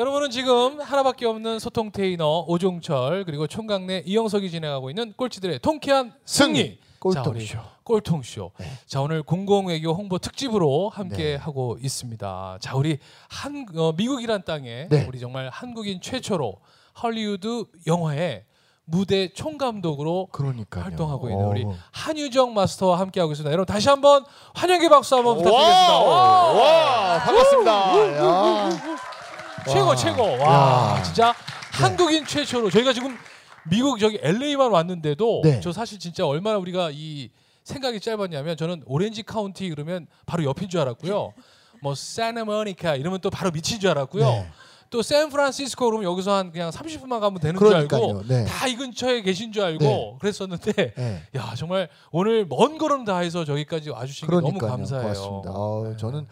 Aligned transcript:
여러분은 0.00 0.30
지금 0.30 0.80
하나밖에 0.80 1.26
없는 1.26 1.58
소통 1.58 1.90
테이너 1.92 2.46
오종철 2.48 3.24
그리고 3.26 3.46
총각내 3.46 4.04
이영석이 4.06 4.50
진행하고 4.50 4.88
있는 4.88 5.12
꼴찌들의 5.14 5.58
통쾌한 5.58 6.14
승리. 6.24 6.78
꼴통쇼. 7.00 7.58
꼴통쇼. 7.84 8.52
네. 8.60 8.66
자 8.86 9.02
오늘 9.02 9.22
공공외교 9.22 9.92
홍보 9.92 10.16
특집으로 10.18 10.88
함께 10.88 11.32
네. 11.32 11.36
하고 11.36 11.76
있습니다. 11.82 12.58
자 12.62 12.76
우리 12.76 12.98
한 13.28 13.66
어, 13.76 13.92
미국이란 13.94 14.42
땅에 14.46 14.88
네. 14.88 15.04
우리 15.06 15.20
정말 15.20 15.50
한국인 15.50 16.00
최초로 16.00 16.54
헐리우드 17.02 17.66
영화의 17.86 18.44
무대 18.86 19.30
총감독으로 19.34 20.28
그러니까요. 20.32 20.84
활동하고 20.84 21.28
있는 21.28 21.44
우리 21.44 21.64
어. 21.64 21.74
한유정 21.92 22.54
마스터와 22.54 22.98
함께 22.98 23.20
하고 23.20 23.32
있습니다. 23.32 23.52
여러분 23.52 23.66
다시 23.66 23.90
한번 23.90 24.24
환영의 24.54 24.88
박수 24.88 25.14
한번 25.16 25.36
부탁드리겠습니다. 25.36 26.00
와, 26.00 26.52
와! 26.52 26.52
와, 26.54 27.18
반갑습니다. 27.18 28.99
야. 29.68 29.72
최고 29.72 29.86
와. 29.88 29.96
최고. 29.96 30.22
와 30.22 30.96
야. 30.98 31.02
진짜 31.02 31.34
한국인 31.72 32.24
최초로 32.26 32.70
저희가 32.70 32.92
지금 32.92 33.16
미국 33.70 33.98
저기 33.98 34.18
LA만 34.22 34.70
왔는데도 34.70 35.42
네. 35.44 35.60
저 35.60 35.72
사실 35.72 35.98
진짜 35.98 36.26
얼마나 36.26 36.58
우리가 36.58 36.90
이 36.92 37.30
생각이 37.64 38.00
짧았냐면 38.00 38.56
저는 38.56 38.82
오렌지 38.86 39.22
카운티 39.22 39.68
그러면 39.70 40.06
바로 40.26 40.44
옆인 40.44 40.68
줄 40.68 40.80
알았고요. 40.80 41.32
뭐 41.82 41.94
산타모니카 41.94 42.96
이러면 42.96 43.20
또 43.20 43.30
바로 43.30 43.50
밑인 43.50 43.78
줄 43.80 43.90
알았고요. 43.90 44.24
네. 44.24 44.48
또 44.90 45.02
샌프란시스코 45.02 45.84
그러면 45.86 46.10
여기서 46.10 46.32
한 46.34 46.50
그냥 46.50 46.70
30분만 46.70 47.20
가면 47.20 47.38
되는 47.38 47.58
줄 47.58 47.68
그러니까요. 47.68 48.02
알고 48.06 48.22
네. 48.26 48.44
다 48.44 48.64
이 48.64 48.74
근처에 48.74 49.22
계신 49.22 49.52
줄 49.52 49.62
알고 49.62 49.84
네. 49.84 50.16
그랬었는데 50.20 50.94
네. 50.96 51.22
야 51.36 51.54
정말 51.56 51.88
오늘 52.10 52.44
먼 52.44 52.76
걸음 52.76 53.04
다해서 53.04 53.44
저기까지 53.44 53.90
와주신 53.90 54.26
게 54.28 54.34
너무. 54.34 54.58
감사해요. 54.58 55.02
고맙습니다. 55.02 55.50
어, 55.52 55.84
네. 55.88 55.96
저는 55.96 56.26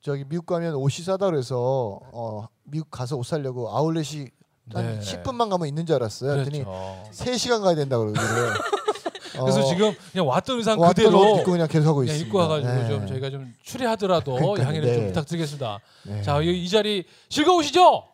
저기 0.00 0.24
미국 0.26 0.46
가면 0.46 0.74
옷이 0.74 1.04
싸다 1.04 1.26
그래서 1.26 2.00
어, 2.12 2.48
미국 2.64 2.90
가서 2.90 3.16
옷 3.16 3.24
사려고 3.26 3.70
아울렛이 3.76 4.28
한 4.72 4.98
네. 4.98 5.00
10분만 5.00 5.50
가면 5.50 5.66
있는 5.68 5.84
줄 5.86 5.96
알았어요. 5.96 6.32
그랬더니 6.32 6.64
그렇죠. 6.64 7.10
3시간 7.12 7.62
가야 7.62 7.74
된다 7.74 7.98
그러길래 7.98 8.22
그래서 9.32 9.64
지금 9.64 9.94
그냥 10.12 10.28
왔던 10.28 10.58
의상 10.58 10.78
어. 10.78 10.82
왔던 10.82 11.04
그대로 11.04 11.32
옷 11.32 11.40
입고 11.40 11.50
그냥 11.52 11.66
계속 11.66 11.88
하고 11.88 12.04
있습니다. 12.04 12.26
입고 12.26 12.38
와가지고 12.38 12.72
네. 12.72 12.88
좀 12.88 13.06
저희가 13.06 13.30
좀 13.30 13.52
추리하더라도 13.62 14.34
그러니까요. 14.34 14.66
양해를 14.66 14.88
좀 14.92 15.00
네. 15.02 15.06
부탁드리겠습니다. 15.08 15.80
네. 16.04 16.22
자, 16.22 16.40
이, 16.40 16.62
이 16.64 16.68
자리 16.68 17.04
즐거우시죠? 17.28 18.04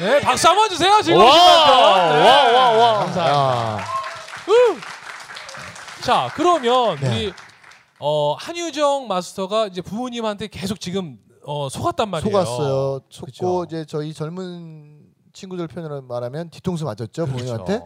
네, 0.00 0.20
박수 0.20 0.48
한번 0.48 0.68
주세요. 0.70 1.00
즐거우신 1.02 1.38
와. 1.40 2.12
네, 2.12 2.20
와, 2.20 2.52
와, 2.52 2.72
와. 2.72 2.98
감사합니다. 3.04 3.80
야. 3.80 3.84
자, 6.02 6.30
그러면 6.34 6.98
네. 7.00 7.08
우리 7.08 7.32
어, 7.98 8.34
한유정 8.34 9.06
마스터가 9.06 9.68
이제 9.68 9.80
부모님한테 9.80 10.48
계속 10.48 10.80
지금 10.80 11.18
어, 11.46 11.68
속았단 11.68 12.08
말이에요. 12.10 12.30
속았어요. 12.30 13.00
속고 13.10 13.26
그쵸. 13.26 13.64
이제 13.66 13.84
저희 13.84 14.12
젊은 14.12 15.00
친구들 15.32 15.66
표현으로 15.68 16.02
말하면 16.02 16.50
뒤통수 16.50 16.84
맞았죠 16.84 17.26
그렇죠. 17.26 17.26
부모님한테 17.26 17.80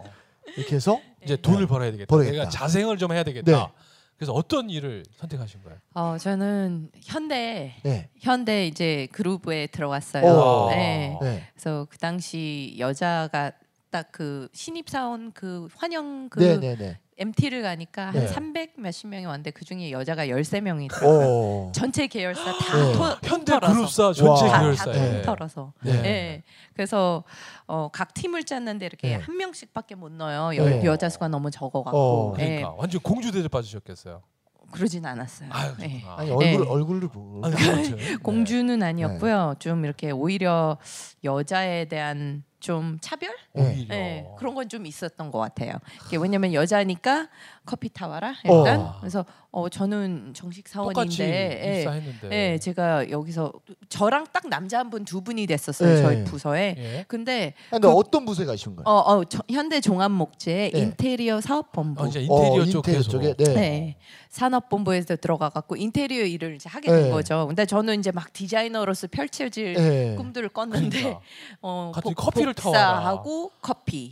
이렇게 0.57 0.77
해서 0.77 0.99
이제 1.25 1.37
돈을 1.37 1.67
벌어야 1.67 1.91
되겠다. 1.91 2.09
벌어야겠다. 2.09 2.39
내가 2.39 2.51
자생을 2.51 2.99
좀 2.99 3.13
해야 3.13 3.23
되겠다. 3.23 3.51
네. 3.51 3.73
그래서 4.17 4.33
어떤 4.33 4.69
일을 4.69 5.05
선택하신 5.17 5.63
거예요? 5.63 5.79
어, 5.95 6.19
저는 6.19 6.91
현대 7.05 7.75
네, 7.85 8.11
현대 8.21 8.67
이제 8.67 9.07
그룹에 9.13 9.69
들어갔어요. 9.69 10.25
오. 10.25 10.69
네. 10.71 11.17
네. 11.23 11.49
그래서 11.55 11.87
그 11.89 11.99
당시 11.99 12.75
여자가 12.79 13.53
딱 13.91 14.09
그 14.13 14.49
신입 14.53 14.89
사원 14.91 15.33
그 15.33 15.69
환영 15.77 16.29
그 16.29 16.41
네, 16.41 16.59
네, 16.59 16.77
네. 16.77 16.99
MT를 17.19 17.63
가니까 17.63 18.11
네. 18.13 18.27
한300 18.27 18.81
몇십 18.81 19.09
명이 19.09 19.27
왔는데 19.27 19.51
그 19.51 19.65
중에 19.65 19.91
여자가 19.91 20.27
13명이 20.27 20.89
들어가요. 20.89 21.29
오. 21.29 21.73
전체 21.75 22.07
계열사 22.07 22.45
다 22.45 22.77
네. 22.77 22.93
토, 22.93 23.05
현대. 23.29 23.59
그룹사 23.59 24.13
전체 24.13 24.25
와. 24.25 24.37
다, 24.37 24.61
계열사에. 24.61 24.93
다 24.93 25.01
네. 25.01 25.23
통틀어서. 25.23 25.73
네. 25.83 26.03
네. 26.03 26.43
그래서 26.75 27.25
어, 27.67 27.89
각 27.93 28.15
팀을 28.15 28.45
짰는데 28.45 28.87
이렇게 28.87 29.09
네. 29.09 29.15
한 29.17 29.37
명씩밖에 29.37 29.95
못 29.97 30.13
넣어요. 30.13 30.57
여, 30.57 30.65
네. 30.65 30.85
여자 30.85 31.09
수가 31.09 31.29
너무 31.29 31.51
적어갖고. 31.51 31.99
어. 31.99 32.37
네. 32.37 32.47
그러니까 32.47 32.75
완전 32.77 33.01
공주대를 33.01 33.49
빠지셨겠어요. 33.49 34.23
그러진 34.71 35.05
않았어요. 35.07 35.49
아유, 35.53 35.73
네. 35.79 36.03
아. 36.07 36.17
아니 36.19 36.31
얼굴 36.31 36.65
네. 36.65 36.71
얼굴을 36.71 37.09
보고 37.09 37.41
아니. 37.45 37.55
네. 37.57 38.17
공주는 38.17 38.83
아니었고요. 38.83 39.55
좀 39.59 39.85
이렇게 39.85 40.11
오히려 40.11 40.77
여자에 41.25 41.87
대한 41.87 42.45
좀 42.61 42.99
차별? 43.01 43.31
네. 43.53 43.63
오히려. 43.75 43.95
네, 43.95 44.27
그런 44.39 44.55
건 44.55 44.69
좀 44.69 44.85
있었던 44.85 45.31
것 45.31 45.39
같아요. 45.39 45.73
왜냐면 46.21 46.53
여자니까 46.53 47.29
커피 47.65 47.89
타와라 47.89 48.35
일단. 48.45 48.81
어. 48.81 48.97
그래서 49.01 49.25
어 49.51 49.69
저는 49.69 50.35
정식 50.35 50.69
사원인데, 50.69 51.87
예. 52.31 52.31
예, 52.31 52.59
제가 52.59 53.09
여기서 53.11 53.53
저랑 53.89 54.27
딱 54.33 54.47
남자 54.49 54.79
한 54.79 54.91
분 54.91 55.05
두 55.07 55.23
분이 55.23 55.47
됐었어요 55.47 55.95
네. 55.95 56.03
저희 56.03 56.25
부서에. 56.25 56.75
예. 56.77 57.05
근데 57.09 57.55
근데 57.71 57.89
그- 57.89 57.95
어떤 57.95 58.25
부서에 58.27 58.45
가신 58.45 58.77
거예요? 58.77 58.85
어, 58.87 58.99
어 59.17 59.25
저- 59.25 59.43
현대 59.51 59.81
종합목재 59.81 60.71
네. 60.75 60.79
인테리어 60.79 61.41
사업본부. 61.41 62.03
어, 62.05 62.07
이제 62.09 62.21
인테리어 62.21 62.63
어, 62.63 62.67
쪽에서 62.67 63.03
쪽에 63.03 63.35
네. 63.35 63.45
네. 63.55 63.97
산업본부에서 64.31 65.17
들어가 65.17 65.49
갖고 65.49 65.77
인테리어 65.77 66.25
일을 66.25 66.57
이제 66.57 66.69
하게 66.69 66.91
된 66.91 67.05
네. 67.05 67.11
거죠. 67.11 67.47
근데 67.47 67.65
저는 67.65 67.99
이제 67.99 68.11
막 68.13 68.33
디자이너로서 68.33 69.07
펼쳐질 69.11 69.73
네. 69.75 70.15
꿈들을 70.17 70.49
꿨는데 70.51 70.99
그러니까. 70.99 71.21
어, 71.63 71.93
갑자기 71.95 72.15
복- 72.15 72.25
커피를 72.25 72.48
복사하고 72.55 73.53
커피 73.63 74.11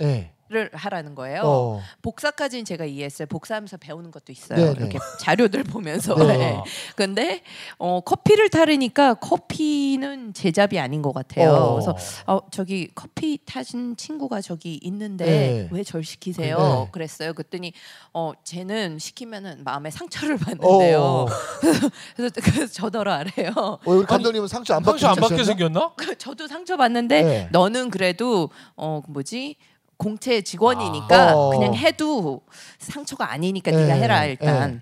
를 0.49 0.71
네. 0.71 0.79
하라는 0.79 1.17
거예요. 1.17 1.43
어. 1.45 1.81
복사까지는 2.03 2.65
제가 2.65 2.84
이해했어요. 2.84 3.27
복사하면서 3.27 3.79
배우는 3.79 4.12
것도 4.12 4.31
있어요. 4.31 4.57
네, 4.57 4.65
네. 4.67 4.75
이렇게 4.79 4.99
자료들 5.19 5.65
보면서. 5.65 6.15
네. 6.15 6.37
네. 6.37 6.62
근데 6.95 7.43
어, 7.79 8.01
커피를 8.01 8.49
타르니까 8.49 9.15
커피는 9.15 10.35
제잡이 10.35 10.79
아닌 10.79 11.03
것 11.03 11.12
같아요. 11.12 11.51
어. 11.51 11.73
그래서 11.73 11.97
어, 12.29 12.39
저기 12.53 12.89
커피 12.95 13.41
타신 13.45 13.97
친구가 13.97 14.41
저기 14.41 14.79
있는데 14.85 15.25
네. 15.25 15.69
왜절 15.73 16.05
시키세요? 16.05 16.59
네. 16.59 16.89
그랬어요. 16.93 17.35
그랬더니 17.35 17.73
어, 18.15 18.33
쟤는 18.45 19.01
시키면은 19.01 19.65
마음에 19.65 19.91
상처를 19.91 20.37
받는데요. 20.39 21.01
어. 21.01 21.27
그래서, 22.15 22.35
그래서 22.41 22.73
저더러 22.73 23.12
아래요. 23.12 23.53
어, 23.56 23.79
우리 23.85 24.06
감독님은 24.06 24.47
상처 24.47 24.75
안 24.75 24.85
받게 24.85 25.01
상처 25.01 25.09
안 25.09 25.29
받게 25.29 25.43
생겼나? 25.43 25.93
생겼나? 25.97 26.15
저도 26.19 26.47
상처 26.47 26.77
받는데 26.77 27.23
네. 27.23 27.49
너는 27.51 27.91
그래도 27.91 28.51
어 28.77 29.03
뭐지 29.09 29.56
공채 29.97 30.43
직원이니까 30.43 31.31
아. 31.31 31.51
그냥 31.53 31.75
해도 31.75 32.43
상처가 32.79 33.31
아니니까 33.33 33.71
네. 33.71 33.77
네가 33.83 33.95
해라 33.95 34.25
일단. 34.25 34.73
네. 34.73 34.81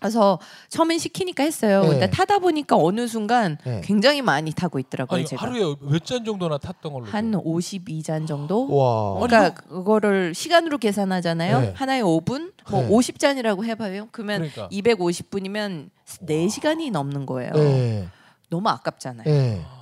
그래서 0.00 0.38
처음엔 0.70 0.98
시키니까 0.98 1.42
했어요. 1.42 1.82
네. 1.82 1.88
근데 1.90 2.10
타다 2.10 2.38
보니까 2.38 2.74
어느 2.74 3.06
순간 3.06 3.58
네. 3.66 3.82
굉장히 3.84 4.22
많이 4.22 4.50
타고 4.50 4.78
있더라고요. 4.78 5.18
아니, 5.18 5.26
제가 5.26 5.42
하루에 5.42 5.74
몇 5.78 6.02
잔 6.06 6.24
정도나 6.24 6.56
탔던 6.56 6.90
걸로? 6.90 7.04
한 7.04 7.32
52잔 7.32 8.26
정도. 8.26 8.64
와. 8.74 9.20
그러니까 9.20 9.50
그거를 9.62 10.34
시간으로 10.34 10.78
계산하잖아요. 10.78 11.60
네. 11.60 11.72
하나에 11.76 12.00
5분, 12.00 12.52
뭐 12.70 12.80
네. 12.80 12.88
50잔이라고 12.88 13.64
해봐요. 13.66 14.08
그러면 14.10 14.48
그러니까. 14.50 14.68
250분이면 14.72 15.90
4시간이 16.26 16.90
넘는 16.90 17.26
거예요. 17.26 17.52
네. 17.52 18.08
너무 18.48 18.70
아깝잖아요. 18.70 19.24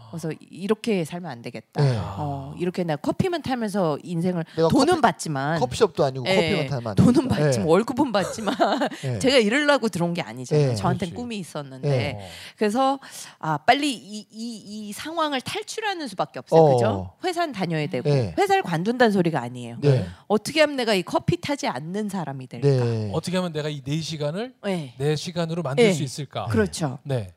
네. 0.09 0.11
그래서 0.11 0.33
이렇게 0.51 1.05
살면 1.05 1.31
안 1.31 1.43
되겠다. 1.43 1.83
네. 1.83 1.97
어, 2.01 2.55
이렇게 2.59 2.83
내가 2.85 2.97
커피만 2.97 3.43
타면서 3.43 3.99
인생을 4.03 4.45
내가 4.57 4.69
돈은 4.69 4.87
커피- 4.95 5.01
받지만 5.03 5.61
커피숍도 5.61 6.05
아니고 6.05 6.27
예, 6.29 6.35
커피만 6.35 6.67
타면 6.69 6.87
안 6.89 6.95
돈은. 6.97 7.29
받지만 7.29 7.51
네. 7.67 7.71
월급은 7.71 8.13
받지만 8.13 8.55
네. 9.03 9.19
제가 9.21 9.39
이러려고 9.39 9.89
들어온 9.89 10.15
게 10.15 10.23
아니잖아요. 10.23 10.69
네, 10.69 10.75
저한테는 10.75 11.11
그렇지. 11.11 11.15
꿈이 11.15 11.39
있었는데 11.39 11.89
네. 11.89 12.13
어. 12.19 12.29
그래서 12.57 12.99
아 13.39 13.59
빨리 13.59 13.93
이, 13.95 14.27
이, 14.31 14.89
이 14.89 14.93
상황을 14.93 15.41
탈출하는 15.41 16.09
수밖에 16.09 16.39
없어요. 16.39 16.61
어. 16.61 16.75
그죠? 16.75 17.13
회사는 17.25 17.53
다녀야 17.53 17.87
되고 17.89 18.09
네. 18.09 18.35
회사를 18.39 18.63
관둔다는 18.63 19.13
소리가 19.13 19.41
아니에요. 19.41 19.77
네. 19.81 20.07
어떻게 20.27 20.61
하면 20.61 20.77
내가 20.77 20.95
이 20.95 21.03
커피 21.03 21.41
타지 21.41 21.67
않는 21.69 22.09
사람이 22.09 22.47
될까? 22.47 22.69
네. 22.69 23.11
어떻게 23.13 23.37
하면 23.37 23.53
내가 23.53 23.69
이 23.69 23.83
네 23.89 24.01
시간을 24.01 24.55
네. 24.65 24.95
내 24.99 25.17
시간으로 25.17 25.63
만들 25.63 25.85
네. 25.85 25.93
수 25.93 26.03
있을까? 26.03 26.47
그렇죠. 26.47 26.99
네. 27.05 27.33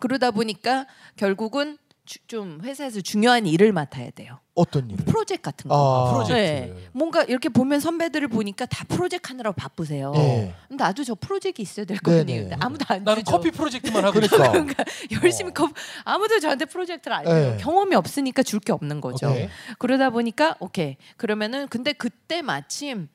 그러다 0.00 0.32
보니까 0.32 0.86
결국은 1.16 1.78
주- 2.06 2.18
좀 2.26 2.60
회사에서 2.62 3.00
중요한 3.00 3.46
일을 3.46 3.72
맡아야 3.72 4.10
돼요. 4.10 4.38
어떤 4.54 4.90
일? 4.90 4.96
프로젝트 4.98 5.40
같은 5.42 5.68
거. 5.68 5.74
아, 5.74 6.12
프로젝트. 6.12 6.34
네. 6.38 6.74
뭔가 6.92 7.22
이렇게 7.24 7.48
보면 7.48 7.80
선배들을 7.80 8.28
보니까 8.28 8.66
다 8.66 8.84
프로젝트 8.88 9.28
하느라고 9.28 9.54
바쁘세요. 9.56 10.12
네. 10.12 10.54
근데 10.68 10.84
나도 10.84 11.02
저 11.02 11.14
프로젝트 11.14 11.62
있어야 11.62 11.86
될거 11.86 12.10
네, 12.10 12.20
아니에요. 12.20 12.42
네. 12.42 12.48
근데 12.50 12.56
아무도 12.64 12.84
안 12.88 13.02
나는 13.04 13.24
주죠. 13.24 13.30
커피 13.36 13.50
프로젝트만 13.50 14.04
하고 14.04 14.12
그러니까. 14.20 14.36
있어. 14.36 14.52
그러니까 14.52 14.84
열심히 15.24 15.50
어. 15.50 15.54
컵 15.54 15.70
아무도 16.04 16.38
저한테 16.40 16.66
프로젝트를 16.66 17.16
안 17.16 17.26
해요. 17.26 17.34
네. 17.52 17.56
경험이 17.58 17.96
없으니까 17.96 18.42
줄 18.42 18.60
게 18.60 18.72
없는 18.72 19.00
거죠. 19.00 19.30
오케이. 19.30 19.48
그러다 19.78 20.10
보니까 20.10 20.56
오케이 20.60 20.96
그러면은 21.16 21.66
근데 21.68 21.92
그때 21.94 22.40
마침 22.42 23.08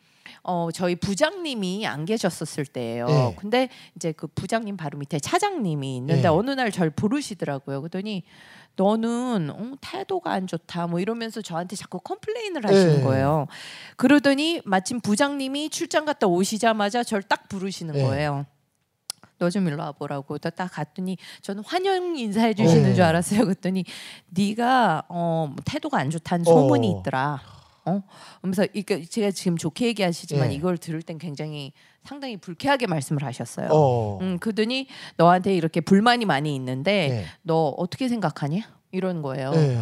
어 0.43 0.69
저희 0.73 0.95
부장님이 0.95 1.85
안 1.85 2.05
계셨었을 2.05 2.65
때예요. 2.65 3.07
네. 3.07 3.35
근데 3.37 3.69
이제 3.95 4.11
그 4.11 4.27
부장님 4.27 4.77
바로 4.77 4.97
밑에 4.97 5.19
차장님이 5.19 5.97
있는데 5.97 6.23
네. 6.23 6.27
어느 6.27 6.51
날절 6.51 6.91
부르시더라고요. 6.91 7.81
그러더니 7.81 8.23
너는 8.75 9.49
어, 9.49 9.71
태도가 9.81 10.31
안 10.31 10.47
좋다 10.47 10.87
뭐 10.87 10.99
이러면서 10.99 11.41
저한테 11.41 11.75
자꾸 11.75 11.99
컴플레인을 11.99 12.65
하시는 12.65 12.97
네. 12.97 13.03
거예요. 13.03 13.47
그러더니 13.97 14.61
마침 14.63 15.01
부장님이 15.01 15.69
출장 15.69 16.05
갔다 16.05 16.27
오시자마자 16.27 17.03
절딱 17.03 17.49
부르시는 17.49 17.95
네. 17.95 18.03
거예요. 18.03 18.45
너좀 19.39 19.67
일로 19.67 19.81
와보라고 19.81 20.37
딱, 20.37 20.55
딱 20.55 20.71
갔더니 20.71 21.17
저는 21.41 21.63
환영 21.65 22.17
인사해 22.17 22.53
주시는 22.53 22.83
네. 22.83 22.93
줄 22.93 23.03
알았어요. 23.03 23.45
그랬더니 23.45 23.85
네가 24.29 25.03
어, 25.09 25.47
뭐 25.49 25.55
태도가 25.65 25.97
안 25.97 26.09
좋다는 26.09 26.45
소문이 26.45 26.87
어. 26.87 26.99
있더라. 26.99 27.41
어? 27.85 28.01
그러면서 28.39 28.65
이게 28.73 29.03
제가 29.03 29.31
지금 29.31 29.57
좋게 29.57 29.87
얘기하시지만 29.87 30.49
네. 30.49 30.55
이걸 30.55 30.77
들을 30.77 31.01
땐 31.01 31.17
굉장히 31.17 31.73
상당히 32.03 32.37
불쾌하게 32.37 32.87
말씀을 32.87 33.23
하셨어요. 33.23 33.69
어. 33.71 34.19
음, 34.21 34.39
그더니 34.39 34.87
너한테 35.17 35.53
이렇게 35.55 35.81
불만이 35.81 36.25
많이 36.25 36.55
있는데 36.55 37.07
네. 37.09 37.25
너 37.41 37.69
어떻게 37.77 38.07
생각하냐? 38.07 38.61
이런 38.91 39.21
거예요. 39.21 39.51
네. 39.51 39.77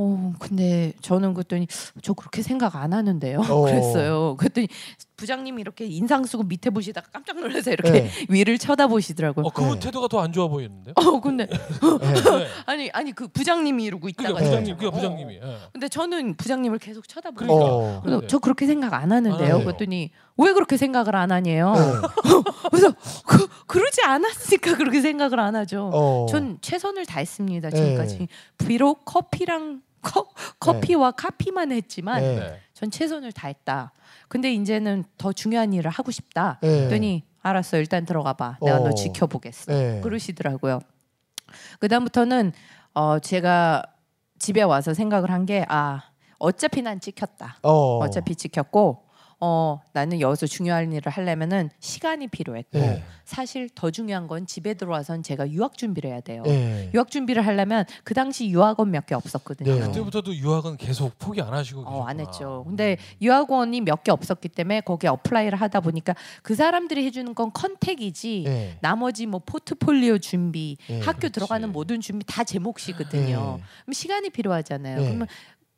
어, 0.00 0.32
근데 0.38 0.92
저는 1.02 1.34
그랬더니 1.34 1.66
저 2.02 2.14
그렇게 2.14 2.40
생각 2.42 2.76
안 2.76 2.92
하는데요. 2.94 3.40
어. 3.40 3.60
그랬어요. 3.68 4.36
그랬더니 4.38 4.68
부장님이 5.16 5.60
이렇게 5.60 5.84
인상 5.84 6.24
쓰고 6.24 6.44
밑에 6.44 6.70
보시다가 6.70 7.08
깜짝 7.12 7.38
놀라서 7.38 7.70
이렇게 7.72 7.90
네. 7.90 8.10
위를 8.30 8.56
쳐다보시더라고요. 8.56 9.44
어, 9.46 9.50
그분 9.50 9.74
네. 9.74 9.80
태도가 9.80 10.08
더 10.08 10.20
안 10.20 10.32
좋아 10.32 10.48
보이는데요? 10.48 10.94
어, 10.96 11.20
근데 11.20 11.46
네. 11.46 11.56
네. 11.58 12.46
아니 12.66 12.90
아니 12.92 13.12
그 13.12 13.28
부장님이 13.28 13.84
이러고 13.84 14.08
있다가 14.08 14.32
그러니까 14.34 14.60
부장님, 14.60 14.84
어, 14.84 14.88
어. 14.88 14.90
부장님이. 14.90 15.34
예. 15.36 15.56
근데 15.72 15.88
저는 15.88 16.36
부장님을 16.36 16.78
계속 16.78 17.06
쳐다보고 17.08 17.36
그러니까. 17.44 17.66
어. 17.74 18.00
그래서 18.02 18.20
네. 18.22 18.26
저 18.28 18.38
그렇게 18.38 18.66
생각 18.66 18.94
안 18.94 19.12
하는데요. 19.12 19.34
안 19.54 19.60
해요. 19.60 19.64
그랬더니 19.64 20.10
왜 20.38 20.52
그렇게 20.54 20.76
생각을 20.78 21.14
안 21.16 21.32
하냐요. 21.32 21.72
네. 21.74 21.80
그래서 22.70 22.94
그, 23.26 23.46
그러지 23.66 24.02
않았으니까 24.04 24.76
그렇게 24.76 25.00
생각을 25.02 25.38
안 25.38 25.54
하죠. 25.56 25.90
어. 25.92 26.26
전 26.30 26.58
최선을 26.62 27.04
다했습니다 27.06 27.68
네. 27.70 27.76
지금까지. 27.76 28.28
비록 28.58 29.04
커피랑 29.04 29.82
커, 30.02 30.26
커피와 30.58 31.10
카피만 31.12 31.72
했지만 31.72 32.20
네. 32.20 32.34
네. 32.36 32.60
전 32.74 32.90
최선을 32.90 33.32
다했다. 33.32 33.92
근데 34.28 34.52
이제는 34.52 35.04
더 35.18 35.32
중요한 35.32 35.72
일을 35.72 35.90
하고 35.90 36.10
싶다. 36.10 36.58
네. 36.62 36.68
그랬더니 36.78 37.24
알았어 37.42 37.78
일단 37.78 38.04
들어가 38.04 38.32
봐. 38.34 38.56
내가 38.62 38.78
어. 38.80 38.84
너 38.84 38.92
지켜보겠어. 38.94 39.72
네. 39.72 40.00
그러시더라고요. 40.02 40.80
그 41.78 41.88
다음부터는 41.88 42.52
어, 42.94 43.18
제가 43.18 43.82
집에 44.38 44.62
와서 44.62 44.94
생각을 44.94 45.30
한 45.30 45.44
게 45.46 45.64
아 45.68 46.02
어차피 46.38 46.80
난 46.82 47.00
찍혔다. 47.00 47.58
어. 47.62 47.98
어차피 47.98 48.34
찍혔고 48.34 49.04
어 49.42 49.80
나는 49.94 50.20
여기서 50.20 50.46
중요한 50.46 50.92
일을 50.92 51.10
하려면은 51.10 51.70
시간이 51.80 52.28
필요했고 52.28 52.78
네. 52.78 53.02
사실 53.24 53.70
더 53.74 53.90
중요한 53.90 54.26
건 54.26 54.46
집에 54.46 54.74
들어와선 54.74 55.22
제가 55.22 55.50
유학 55.50 55.78
준비를 55.78 56.10
해야 56.10 56.20
돼요. 56.20 56.42
네. 56.44 56.90
유학 56.92 57.10
준비를 57.10 57.46
하려면 57.46 57.84
그 58.04 58.12
당시 58.12 58.48
유학원 58.50 58.90
몇 58.90 59.06
개 59.06 59.14
없었거든요. 59.14 59.74
네. 59.74 59.80
그때부터도 59.80 60.34
유학은 60.36 60.76
계속 60.76 61.18
포기 61.18 61.40
안 61.40 61.54
하시고 61.54 61.80
어, 61.86 62.04
안 62.04 62.18
계셨구나. 62.18 62.22
했죠. 62.30 62.64
근데 62.66 62.98
유학원이 63.22 63.80
몇 63.80 64.02
개 64.04 64.10
없었기 64.12 64.48
때문에 64.50 64.82
거기에 64.82 65.08
apply를 65.10 65.58
하다 65.60 65.80
보니까 65.80 66.14
그 66.42 66.54
사람들이 66.54 67.04
해주는 67.06 67.34
건 67.34 67.50
contact이지 67.52 68.42
네. 68.46 68.78
나머지 68.82 69.24
뭐 69.26 69.40
포트폴리오 69.44 70.18
준비, 70.18 70.76
네, 70.86 71.00
학교 71.00 71.18
그렇지. 71.20 71.32
들어가는 71.32 71.72
모든 71.72 72.00
준비 72.00 72.24
다 72.26 72.44
제 72.44 72.58
몫이거든요. 72.58 73.56
네. 73.58 73.62
그럼 73.84 73.92
시간이 73.92 74.30
필요하잖아요. 74.30 74.98
네. 74.98 75.04
그러면 75.06 75.26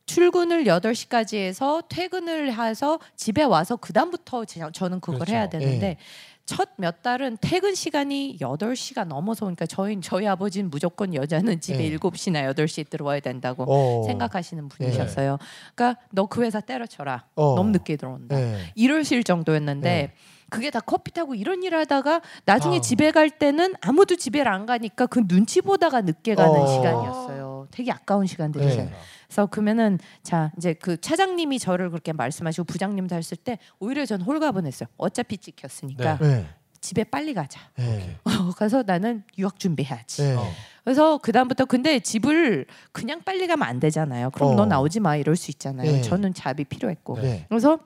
출근을 0.07 0.65
8시까지 0.65 1.37
해서 1.37 1.83
퇴근을 1.89 2.53
해서 2.59 2.99
집에 3.17 3.43
와서 3.43 3.77
그다음부터 3.77 4.45
제- 4.45 4.61
저는 4.73 5.01
그걸 5.01 5.17
그렇죠. 5.17 5.33
해야 5.33 5.49
되는데 5.49 5.79
네. 5.79 5.97
첫몇 6.45 7.03
달은 7.03 7.39
퇴근 7.41 7.75
시간이 7.75 8.39
8시가 8.41 9.05
넘어서 9.07 9.47
오니까 9.47 9.65
저희 9.65 10.01
저희 10.01 10.27
아버지는 10.27 10.71
무조건 10.71 11.15
여자는 11.15 11.61
집에 11.61 11.79
네. 11.91 11.97
7시나 11.97 12.53
8시에 12.53 12.91
들어와야 12.91 13.21
된다고 13.21 13.65
어. 13.69 14.03
생각하시는 14.05 14.69
분이셨어요. 14.69 15.39
그러니까 15.75 16.01
너 16.11 16.27
그 16.27 16.43
회사 16.43 16.61
때려쳐라. 16.61 17.27
어. 17.37 17.55
너무 17.55 17.71
늦게 17.71 17.97
들어온다. 17.97 18.37
네. 18.37 18.59
이러실 18.75 19.23
정도였는데 19.23 19.89
네. 19.89 20.13
그게 20.51 20.71
다 20.71 20.81
커피 20.81 21.13
타고 21.13 21.35
이런 21.35 21.63
일을 21.63 21.79
하다가 21.79 22.21
나중에 22.45 22.79
아. 22.79 22.81
집에 22.81 23.11
갈 23.13 23.31
때는 23.31 23.75
아무도 23.81 24.17
집에 24.17 24.43
안 24.43 24.67
가니까 24.67 25.07
그 25.07 25.27
눈치 25.27 25.61
보다가 25.63 26.01
늦게 26.03 26.35
가는 26.35 26.61
어. 26.61 26.67
시간이었어요. 26.67 27.69
되게 27.71 27.93
아까운 27.93 28.27
시간들이잖아요. 28.27 28.91
네. 29.33 29.35
그래서 29.35 29.47
그러면은 29.47 29.99
자 30.23 30.53
이제 30.59 30.75
그 30.75 31.01
차장님이 31.01 31.59
저를 31.59 31.91
그렇게 31.91 32.13
말씀하시고 32.13 32.65
부장님도 32.65 33.17
했을 33.17 33.37
때 33.39 33.59
오히려 33.79 34.05
전 34.05 34.21
홀가분했어요. 34.21 34.89
어차피 34.99 35.39
찍혔으니까 35.39 36.19
네. 36.19 36.47
집에 36.81 37.05
빨리 37.05 37.33
가자. 37.33 37.61
네. 37.77 38.19
가서 38.57 38.83
나는 38.87 39.23
유학 39.39 39.59
준비해야지. 39.59 40.23
네. 40.23 40.35
어. 40.35 40.45
그래서 40.85 41.19
그 41.19 41.33
다음부터 41.33 41.65
근데 41.65 42.01
집을 42.01 42.67
그냥 42.91 43.23
빨리 43.25 43.47
가면 43.47 43.67
안 43.67 43.81
되잖아요. 43.81 44.31
그럼 44.31 44.51
어. 44.51 44.55
너 44.55 44.67
나오지 44.67 45.01
마 45.01 45.17
이럴 45.17 45.37
수 45.37 45.51
있잖아요. 45.53 45.91
네. 45.91 46.03
저는 46.03 46.35
잡이 46.35 46.65
필요했고. 46.65 47.21
네. 47.21 47.47
그래서 47.49 47.79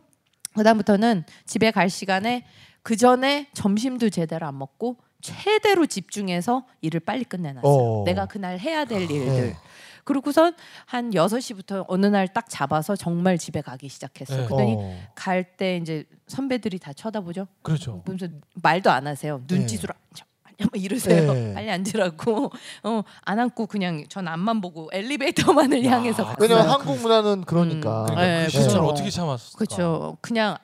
그 0.54 0.64
다음부터는 0.64 1.24
집에 1.44 1.70
갈 1.70 1.90
시간에 1.90 2.44
그 2.82 2.96
전에 2.96 3.48
점심도 3.52 4.10
제대로 4.10 4.46
안 4.46 4.58
먹고 4.58 4.96
최대로 5.20 5.86
집중해서 5.86 6.64
일을 6.80 7.00
빨리 7.00 7.24
끝내놨어요. 7.24 8.00
어. 8.00 8.04
내가 8.04 8.26
그날 8.26 8.58
해야 8.58 8.84
될 8.84 9.02
일들. 9.10 9.54
네. 10.06 10.12
그러고선 10.12 10.54
한 10.86 11.10
6시부터 11.10 11.84
어느 11.88 12.06
날 12.06 12.26
딱 12.36 12.48
잡아서 12.48 12.94
정말 12.96 13.38
집에 13.38 13.60
가기 13.60 13.88
시작했어요. 13.88 14.42
네. 14.42 14.46
그랬더니 14.46 14.74
어. 14.78 14.98
갈때 15.14 15.76
이제 15.78 16.04
선배들이 16.28 16.78
다 16.78 16.92
쳐다보죠. 16.92 17.46
그렇죠. 17.62 18.02
그러면서 18.02 18.28
말도 18.62 18.90
안 18.90 19.06
하세요. 19.06 19.38
네. 19.46 19.56
눈짓으로. 19.56 19.94
앉아 20.12 20.24
막 20.72 20.82
이러세요. 20.82 21.32
네. 21.32 21.54
빨리 21.54 21.70
앉으라고. 21.70 22.50
어, 22.84 23.02
안 23.22 23.38
앉고 23.40 23.66
그냥 23.66 24.04
전 24.08 24.26
앞만 24.28 24.60
보고 24.60 24.88
엘리베이터만을 24.92 25.84
야. 25.86 25.92
향해서 25.92 26.24
갔어요. 26.24 26.36
왜냐면 26.40 26.68
한국 26.70 26.98
문화는 27.00 27.44
그러니까. 27.44 28.02
음. 28.02 28.06
그러니까 28.06 28.20
네, 28.22 28.46
그 28.46 28.52
그렇죠. 28.58 28.80
어떻게 28.86 29.10
참았을까? 29.10 29.58
그렇죠. 29.58 30.16
그냥 30.20 30.56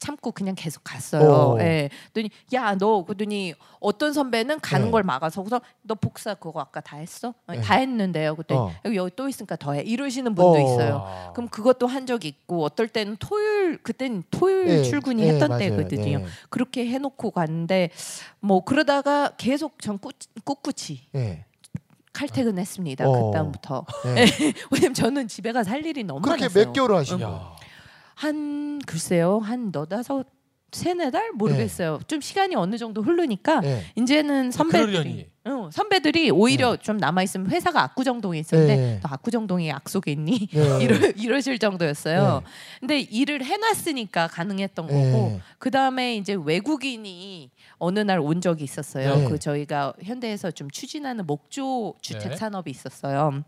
참고 0.00 0.32
그냥 0.32 0.54
계속 0.56 0.82
갔어요. 0.82 1.30
어. 1.30 1.60
예. 1.60 1.90
그랬더니 2.12 2.30
야 2.54 2.74
너 2.74 3.04
그랬더니 3.04 3.54
어떤 3.78 4.12
선배는 4.12 4.60
가는 4.60 4.86
네. 4.86 4.90
걸 4.90 5.02
막아서 5.02 5.42
그래서 5.42 5.60
너 5.82 5.94
복사 5.94 6.34
그거 6.34 6.60
아까 6.60 6.80
다 6.80 6.96
했어? 6.96 7.34
어, 7.46 7.52
네. 7.52 7.60
다 7.60 7.74
했는데요. 7.74 8.34
그랬더니 8.34 8.60
어. 8.60 8.72
여기, 8.94 9.14
또 9.14 9.28
있으니까 9.28 9.56
더 9.56 9.72
해. 9.74 9.82
이러시는 9.82 10.34
분도 10.34 10.52
어. 10.52 10.58
있어요. 10.60 11.04
아. 11.06 11.32
그럼 11.34 11.48
그것도 11.48 11.86
한적 11.86 12.24
있고 12.24 12.64
어떨 12.64 12.88
때는 12.88 13.16
토요일 13.20 13.78
그땐 13.82 14.24
토요일 14.30 14.66
네. 14.66 14.82
출근이 14.82 15.22
네, 15.22 15.28
했던. 15.28 15.58
때거든요. 15.58 16.18
네. 16.18 16.26
그렇게 16.48 16.86
해놓고 16.86 17.30
갔는데 17.32 17.90
뭐 18.40 18.64
그러다가 18.64 19.32
계속 19.36 19.80
전 19.82 19.98
꾸, 19.98 20.10
꿋꿋이 20.44 21.00
네. 21.12 21.44
칼퇴근했습니다. 22.12 23.08
어. 23.08 23.26
그다음부터 23.26 23.84
네. 24.14 24.24
왜냐면 24.72 24.94
저는 24.94 25.28
집에 25.28 25.52
가서 25.52 25.70
할 25.70 25.84
일이 25.84 26.02
너무 26.02 26.20
그렇게 26.20 26.42
많았어요. 26.48 26.72
몇 26.72 26.72
거예요? 26.72 27.20
야. 27.22 27.59
한 28.20 28.78
글쎄요 28.86 29.38
한 29.38 29.70
너다섯 29.72 30.26
세네 30.72 31.10
달 31.10 31.32
모르겠어요. 31.32 31.98
좀 32.06 32.20
시간이 32.20 32.54
어느 32.54 32.76
정도 32.78 33.02
흐르니까 33.02 33.60
네. 33.60 33.82
이제는 33.96 34.52
선배들이 34.52 34.92
그러려니. 34.92 35.26
어, 35.46 35.68
선배들이 35.72 36.30
오히려 36.30 36.76
좀 36.76 36.96
남아 36.98 37.24
있으면 37.24 37.50
회사가 37.50 37.82
압구정동에 37.82 38.38
있었는데 38.38 38.76
네. 38.76 39.00
너 39.02 39.08
압구정동에 39.10 39.68
약속이 39.68 40.12
있니? 40.12 40.46
네. 40.52 40.78
이러, 40.84 40.96
이러실 41.16 41.58
정도였어요. 41.58 42.44
근데 42.78 43.00
일을 43.00 43.42
해놨으니까 43.44 44.28
가능했던 44.28 44.86
거고 44.86 44.94
네. 44.98 45.40
그 45.58 45.72
다음에 45.72 46.14
이제 46.16 46.36
외국인이 46.40 47.50
어느 47.78 47.98
날 47.98 48.20
온 48.20 48.40
적이 48.40 48.62
있었어요. 48.62 49.16
네. 49.16 49.28
그 49.28 49.38
저희가 49.40 49.94
현대에서 50.02 50.52
좀 50.52 50.70
추진하는 50.70 51.26
목조 51.26 51.94
주택 52.00 52.28
네. 52.28 52.36
산업이 52.36 52.70
있었어요. 52.70 53.42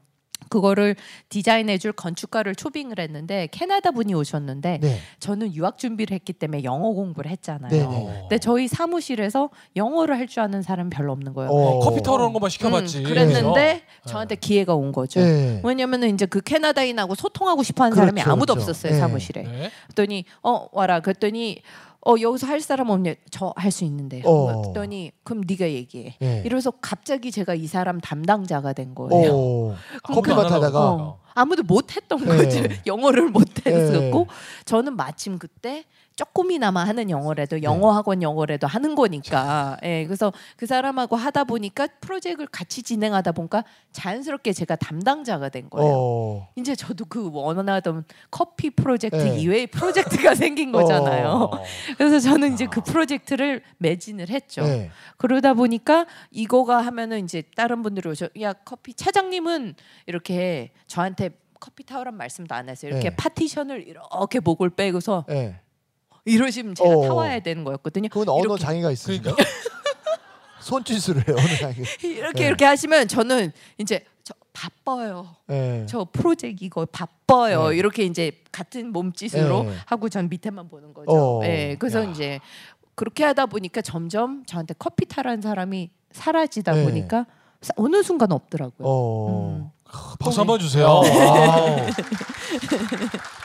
그거를 0.48 0.96
디자인해줄 1.28 1.92
건축가를 1.92 2.54
초빙을 2.54 2.98
했는데 2.98 3.48
캐나다 3.52 3.90
분이 3.90 4.14
오셨는데 4.14 4.78
네. 4.80 4.98
저는 5.20 5.54
유학 5.54 5.78
준비를 5.78 6.14
했기 6.14 6.32
때문에 6.32 6.64
영어 6.64 6.90
공부를 6.92 7.30
했잖아요. 7.30 7.70
네, 7.70 7.78
네. 7.78 7.84
어. 7.84 8.16
근데 8.22 8.38
저희 8.38 8.66
사무실에서 8.68 9.50
영어를 9.76 10.18
할 10.18 10.22
줄 10.32 10.40
아는 10.40 10.62
사람 10.62 10.88
별로 10.88 11.12
없는 11.12 11.34
거예요. 11.34 11.50
어. 11.50 11.80
커피 11.80 12.00
타오르는 12.02 12.32
것만 12.32 12.48
시켜봤지. 12.48 12.98
음, 13.00 13.04
그랬는데 13.04 13.82
그죠? 14.02 14.12
저한테 14.12 14.36
기회가 14.36 14.74
온 14.74 14.90
거죠. 14.92 15.20
네. 15.20 15.60
왜냐면은 15.62 16.14
이제 16.14 16.24
그 16.24 16.40
캐나다인하고 16.40 17.14
소통하고 17.14 17.62
싶어하는 17.62 17.94
사람이 17.94 18.12
그렇죠, 18.22 18.30
아무도 18.30 18.54
그렇죠. 18.54 18.70
없었어요 18.70 18.92
네. 18.92 18.98
사무실에. 18.98 19.42
네. 19.42 19.70
그랬더니 19.88 20.24
어 20.42 20.68
와라 20.72 21.00
그랬더니 21.00 21.60
어 22.04 22.14
여기서 22.20 22.46
할 22.46 22.60
사람 22.60 22.90
없냐 22.90 23.14
저 23.30 23.52
할 23.56 23.70
수 23.70 23.84
있는데 23.84 24.22
어. 24.24 24.62
그랬더니 24.62 25.12
그럼 25.22 25.42
네가 25.46 25.70
얘기해 25.70 26.16
네. 26.20 26.42
이러면서 26.44 26.72
갑자기 26.80 27.30
제가 27.30 27.54
이 27.54 27.66
사람 27.66 28.00
담당자가 28.00 28.72
된 28.72 28.94
거예요 28.94 29.32
어. 29.34 29.76
안 30.02 30.14
커피만 30.14 30.48
타다가 30.48 30.90
어. 30.90 31.20
아무도 31.34 31.62
못했던 31.62 32.18
네. 32.20 32.26
거죠 32.36 32.60
영어를 32.86 33.30
못했었고 33.30 34.18
네. 34.18 34.26
저는 34.64 34.96
마침 34.96 35.38
그때 35.38 35.84
조금이나마 36.16 36.84
하는 36.84 37.10
영어라도 37.10 37.62
영어 37.62 37.92
학원 37.92 38.22
영어라도 38.22 38.66
하는 38.66 38.94
거니까 38.94 39.76
예 39.82 40.04
그래서 40.04 40.32
그 40.56 40.66
사람하고 40.66 41.16
하다 41.16 41.44
보니까 41.44 41.88
프로젝트를 42.00 42.46
같이 42.46 42.82
진행하다 42.82 43.32
보니까 43.32 43.64
자연스럽게 43.92 44.52
제가 44.52 44.76
담당자가 44.76 45.48
된 45.48 45.70
거예요. 45.70 45.92
어. 45.94 46.48
이제 46.56 46.74
저도 46.74 47.04
그 47.06 47.30
원하던 47.32 48.04
커피 48.30 48.70
프로젝트 48.70 49.16
네. 49.16 49.38
이외의 49.40 49.66
프로젝트가 49.68 50.34
생긴 50.36 50.72
거잖아요. 50.72 51.28
어. 51.28 51.62
그래서 51.96 52.18
저는 52.18 52.54
이제 52.54 52.66
그 52.66 52.80
프로젝트를 52.82 53.62
매진을 53.78 54.28
했죠. 54.28 54.62
네. 54.62 54.90
그러다 55.16 55.54
보니까 55.54 56.06
이거가 56.30 56.80
하면은 56.86 57.24
이제 57.24 57.42
다른 57.56 57.82
분들이 57.82 58.08
오셔 58.08 58.28
야 58.40 58.52
커피 58.52 58.94
차장님은 58.94 59.74
이렇게 60.06 60.72
저한테 60.86 61.30
커피 61.62 61.84
타오란 61.84 62.16
말씀도 62.16 62.54
안 62.54 62.68
했어요. 62.68 62.90
이렇게 62.90 63.10
네. 63.10 63.16
파티션을 63.16 63.86
이렇게 63.86 64.40
목을 64.40 64.70
빼고서 64.70 65.24
네. 65.28 65.60
이러시면 66.24 66.74
제가 66.74 66.88
어. 66.88 67.02
타와야 67.06 67.40
되는 67.40 67.64
거였거든요. 67.64 68.08
그건 68.08 68.28
언어 68.28 68.40
이렇게. 68.44 68.62
장애가 68.62 68.90
있으신가요? 68.92 69.34
손짓을 70.60 71.16
해요. 71.16 71.36
오늘 71.38 71.64
아니. 71.64 71.76
이렇게 72.04 72.40
네. 72.42 72.46
이렇게 72.46 72.64
하시면 72.64 73.08
저는 73.08 73.52
이제 73.78 74.04
저 74.22 74.32
바빠요. 74.52 75.34
예. 75.50 75.84
저 75.88 76.06
프로젝트 76.12 76.64
이거 76.64 76.86
바빠요. 76.86 77.70
네. 77.70 77.76
이렇게 77.76 78.04
이제 78.04 78.30
같은 78.52 78.92
몸짓으로 78.92 79.64
네. 79.64 79.74
하고 79.86 80.08
전 80.08 80.28
밑에만 80.28 80.68
보는 80.68 80.94
거죠. 80.94 81.10
어. 81.40 81.44
예. 81.44 81.74
그래서 81.78 82.04
야. 82.04 82.10
이제 82.10 82.38
그렇게 82.94 83.24
하다 83.24 83.46
보니까 83.46 83.80
점점 83.80 84.44
저한테 84.46 84.74
커피 84.78 85.06
타라는 85.06 85.40
사람이 85.42 85.90
사라지다 86.12 86.72
네. 86.74 86.84
보니까 86.84 87.26
사- 87.60 87.72
어느 87.76 88.02
순간 88.04 88.30
없더라고요. 88.30 88.86
어. 88.86 89.56
음. 89.58 89.70
박수 90.18 90.40
한번 90.40 90.58
주세요. 90.58 90.86
아우. 90.86 91.04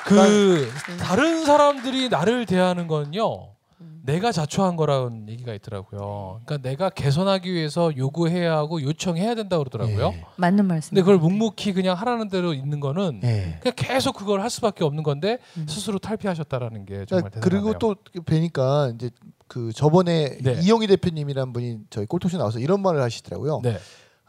그 0.06 0.64
음. 0.64 0.98
다른 1.00 1.46
사람들이 1.46 2.10
나를 2.10 2.46
대하는 2.46 2.88
건요. 2.88 3.50
음. 3.82 4.02
내가 4.06 4.32
자초한 4.32 4.78
거라는 4.78 5.28
얘기가 5.30 5.54
있더라고요. 5.54 6.40
그러니까 6.46 6.70
내가 6.70 6.90
개선하기 6.90 7.54
위해서 7.54 7.96
요구해야 7.96 8.56
하고 8.56 8.82
요청해야 8.82 9.36
된다 9.36 9.58
고 9.58 9.66
그러더라고요. 9.66 10.14
예. 10.16 10.26
맞는 10.38 10.66
말씀. 10.66 10.92
근데 10.92 11.02
그걸 11.02 11.18
묵묵히 11.18 11.74
그냥 11.74 11.98
하라는 11.98 12.30
대로 12.30 12.54
있는 12.54 12.80
거는 12.80 13.20
예. 13.24 13.60
그냥 13.62 13.74
계속 13.76 14.16
그걸 14.16 14.42
할 14.42 14.50
수밖에 14.50 14.86
없는 14.86 15.04
건데 15.04 15.40
음. 15.58 15.66
스스로 15.68 16.00
탈피하셨다라는 16.00 16.86
게 16.86 17.06
정말 17.06 17.30
그러니까 17.30 17.30
대단하네요. 17.42 17.74
그리고 17.74 17.80
또 17.80 18.22
뵈니까 18.24 18.94
이제 18.96 19.10
그 19.48 19.72
저번에 19.74 20.38
네. 20.42 20.60
이영희 20.62 20.88
대표님이란 20.88 21.54
분이 21.54 21.80
저희 21.90 22.06
꼴통쇼 22.06 22.38
나와서 22.38 22.60
이런 22.60 22.82
말을 22.82 23.02
하시더라고요. 23.02 23.62
네. 23.64 23.78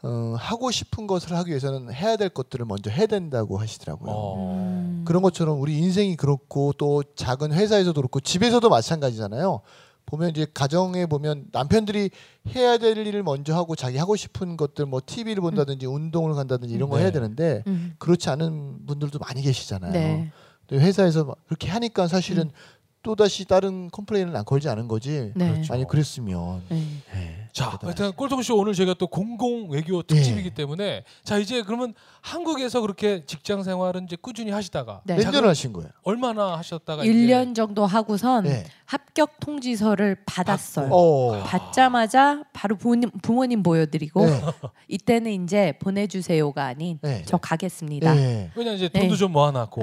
어, 0.01 0.35
하고 0.37 0.71
싶은 0.71 1.07
것을 1.07 1.33
하기 1.35 1.49
위해서는 1.49 1.93
해야 1.93 2.15
될 2.15 2.29
것들을 2.29 2.65
먼저 2.65 2.89
해야 2.89 3.05
된다고 3.05 3.57
하시더라고요. 3.57 4.11
어. 4.11 4.53
음. 4.55 5.03
그런 5.05 5.21
것처럼 5.21 5.59
우리 5.59 5.77
인생이 5.77 6.15
그렇고 6.15 6.73
또 6.73 7.03
작은 7.15 7.51
회사에서도 7.51 7.99
그렇고 7.99 8.19
집에서도 8.19 8.67
마찬가지잖아요. 8.69 9.61
보면 10.05 10.31
이제 10.31 10.47
가정에 10.53 11.05
보면 11.05 11.47
남편들이 11.51 12.09
해야 12.55 12.77
될 12.77 12.97
일을 12.97 13.23
먼저 13.23 13.55
하고 13.55 13.75
자기 13.75 13.97
하고 13.97 14.15
싶은 14.15 14.57
것들 14.57 14.85
뭐 14.85 15.01
TV를 15.05 15.41
본다든지 15.41 15.85
운동을 15.85 16.33
간다든지 16.33 16.73
이런 16.73 16.89
거 16.89 16.97
네. 16.97 17.03
해야 17.03 17.11
되는데 17.11 17.63
음. 17.67 17.93
그렇지 17.99 18.29
않은 18.29 18.87
분들도 18.87 19.19
많이 19.19 19.41
계시잖아요. 19.41 19.91
네. 19.91 20.31
근데 20.67 20.83
회사에서 20.83 21.25
막 21.25 21.37
그렇게 21.45 21.69
하니까 21.69 22.07
사실은 22.07 22.45
음. 22.45 22.51
또 23.01 23.15
다시 23.15 23.45
다른 23.45 23.89
complain을 23.91 24.35
안 24.35 24.43
걸지 24.43 24.67
않은 24.69 24.87
거지. 24.89 25.31
네. 25.35 25.51
그렇죠. 25.53 25.73
아니 25.73 25.87
그랬으면 25.87 26.61
네. 26.67 26.83
예, 27.15 27.47
자, 27.53 27.77
하여튼 27.81 28.11
꼴통쇼 28.11 28.57
오늘 28.57 28.73
저희가 28.73 28.93
또 28.95 29.07
공공 29.07 29.69
외교 29.69 30.03
특집이기 30.03 30.51
때문에 30.51 31.03
자 31.23 31.37
이제 31.37 31.61
그러면 31.63 31.93
한국에서 32.21 32.81
그렇게 32.81 33.23
직장 33.25 33.63
생활은 33.63 34.03
이제 34.03 34.17
꾸준히 34.21 34.51
하시다가 34.51 35.01
네. 35.05 35.15
몇 35.15 35.21
자, 35.23 35.31
년을 35.31 35.47
하신 35.47 35.71
거예요? 35.71 35.89
얼마나 36.03 36.57
하셨다가 36.57 37.03
1년 37.05 37.55
정도 37.55 37.85
하고선 37.85 38.43
네. 38.43 38.65
합격 38.83 39.39
통지서를 39.39 40.17
받았어요. 40.25 40.89
어. 40.91 41.41
받자마자 41.43 42.43
바로 42.51 42.75
부모님, 42.75 43.09
부모님 43.21 43.63
보여드리고 43.63 44.25
네. 44.25 44.41
이때는 44.89 45.45
이제 45.45 45.73
보내주세요가 45.79 46.65
아닌 46.65 46.99
네. 47.01 47.23
저 47.25 47.37
가겠습니다. 47.37 48.13
네. 48.13 48.19
네. 48.19 48.51
왜냐 48.55 48.73
이제 48.73 48.89
네. 48.89 48.99
돈도 48.99 49.15
좀 49.15 49.31
모아놨고 49.31 49.81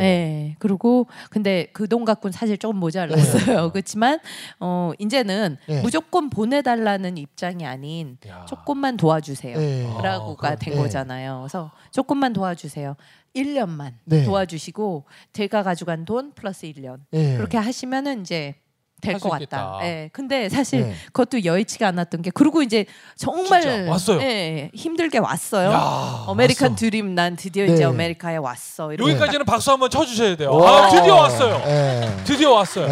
그리고 0.59 1.07
근데 1.31 1.67
그 1.73 1.87
돈 1.87 2.05
갖고는 2.05 2.33
사실 2.33 2.59
조금 2.59 2.77
모자 2.77 3.06
랐어요. 3.07 3.71
그렇지만 3.73 4.19
어 4.61 4.93
이제는 4.99 5.57
네. 5.67 5.83
무조건 5.83 6.31
보내달라는 6.31 7.17
입장이 7.19 7.65
아닌 7.67 8.19
야. 8.27 8.45
조금만 8.47 8.97
도와주세요. 8.97 9.59
네. 9.59 9.87
아, 9.97 10.03
라고가 10.03 10.57
된 10.57 10.75
네. 10.75 10.81
거잖아요. 10.81 11.41
그래서 11.41 11.71
조금만 11.91 12.33
도와주세요. 12.33 12.97
1년만 13.35 13.93
네. 14.05 14.25
도와주시고 14.25 15.05
제가 15.33 15.63
가져간 15.63 16.05
돈 16.05 16.33
플러스 16.33 16.67
1년 16.67 17.01
네. 17.11 17.37
그렇게 17.37 17.59
하시면은 17.59 18.23
이제 18.23 18.55
될 19.01 19.19
것 19.19 19.29
같다. 19.31 19.79
예. 19.83 20.11
근데 20.13 20.49
사실 20.49 20.81
네. 20.83 20.95
그것도 21.13 21.45
여의치가 21.45 21.89
않았던 21.89 22.23
게 22.23 22.31
그리고 22.33 22.63
이제 22.63 22.87
정말 23.17 23.61
진짜 23.61 23.91
왔어요. 23.91 24.21
예, 24.23 24.71
힘들게 24.75 25.19
왔어요. 25.19 25.71
야, 25.71 26.25
American 26.29 26.71
왔어. 26.71 26.77
Dream 26.77 27.15
난 27.15 27.37
드디어 27.37 27.67
네. 27.67 27.75
이제 27.75 27.85
아메리카에 27.85 28.37
왔어. 28.37 28.93
여기까지는 28.99 29.45
박수 29.45 29.71
한번 29.71 29.91
쳐주셔야 29.91 30.37
돼요. 30.37 30.53
와. 30.55 30.87
아 30.87 30.89
드디어 30.89 31.15
왔어요. 31.17 31.59
네. 31.65 32.17
드디어 32.25 32.53
왔어요. 32.53 32.87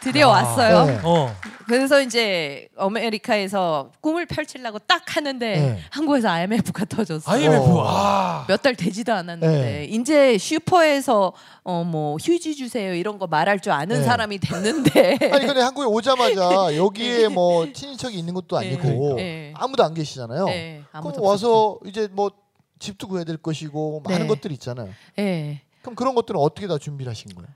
네. 0.00 0.04
드디어 0.12 0.22
야. 0.22 0.26
왔어요. 0.28 0.84
네. 0.86 1.00
어. 1.02 1.34
그래서 1.66 2.00
이제 2.00 2.68
아메리카에서 2.78 3.90
꿈을 4.00 4.24
펼치려고 4.26 4.78
딱 4.78 5.16
하는데 5.16 5.60
네. 5.60 5.78
한국에서 5.90 6.28
IMF가 6.28 6.84
터졌어. 6.86 7.30
IMF. 7.30 7.56
어. 7.58 7.84
아. 7.86 8.44
몇달 8.48 8.74
되지도 8.74 9.12
않았는데 9.12 9.62
네. 9.62 9.84
이제 9.84 10.38
슈퍼에서 10.38 11.32
어 11.64 11.84
뭐 11.88 12.16
휴지 12.16 12.54
주세요 12.56 12.92
이런 12.94 13.18
거 13.18 13.26
말할 13.26 13.60
줄 13.60 13.72
아는 13.72 13.96
네. 14.00 14.02
사람이 14.02 14.38
됐는데 14.38 15.18
아니 15.32 15.46
근데 15.46 15.60
한국에 15.60 15.86
오자마자 15.86 16.74
여기에 16.76 17.28
뭐 17.28 17.70
친인척이 17.72 18.16
있는 18.18 18.34
것도 18.34 18.56
아니고 18.58 19.14
네. 19.16 19.52
아무도 19.56 19.84
안 19.84 19.94
계시잖아요. 19.94 20.44
네, 20.46 20.82
아무도 20.92 21.16
그럼 21.20 21.26
와서 21.30 21.78
이제 21.86 22.08
뭐 22.10 22.30
집도 22.78 23.06
구해야 23.08 23.24
될 23.24 23.36
것이고 23.36 24.02
많은 24.04 24.20
네. 24.22 24.26
것들이 24.26 24.54
있잖아요. 24.54 24.88
예. 25.18 25.60
그럼 25.82 25.94
그런 25.94 26.14
것들은 26.14 26.38
어떻게 26.40 26.66
다 26.66 26.78
준비를 26.78 27.10
하신 27.10 27.34
거예요? 27.34 27.48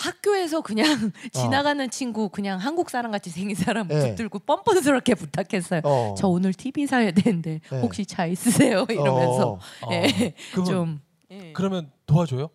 학교에서 0.00 0.62
그냥 0.62 1.12
지나가는 1.32 1.90
친구 1.90 2.28
그냥 2.30 2.58
한국 2.58 2.90
사람 2.90 3.12
같이 3.12 3.30
생긴 3.30 3.54
사람 3.56 3.90
어. 3.90 3.94
네. 3.94 4.10
붙들고 4.10 4.40
뻔뻔스럽게 4.40 5.14
부탁했어요. 5.14 5.82
어. 5.84 6.14
저 6.16 6.26
오늘 6.28 6.52
TV 6.54 6.86
사야 6.86 7.10
되는데 7.10 7.60
네. 7.70 7.80
혹시 7.80 8.06
차 8.06 8.26
있으세요? 8.26 8.86
이러면서 8.90 9.58
어. 9.82 9.92
예. 9.92 10.34
그러면, 10.52 10.64
좀 10.66 11.00
예. 11.30 11.52
그러면 11.52 11.90
도와줘요? 12.06 12.48